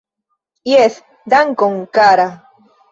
[0.71, 0.97] Jes,
[1.35, 2.29] dankon kara